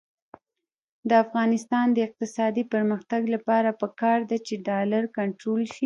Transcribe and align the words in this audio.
د 1.09 1.11
افغانستان 1.23 1.85
د 1.93 1.97
اقتصادي 2.07 2.63
پرمختګ 2.73 3.21
لپاره 3.35 3.69
پکار 3.81 4.19
ده 4.29 4.37
چې 4.47 4.55
ډالر 4.67 5.03
کنټرول 5.17 5.61
شي. 5.73 5.79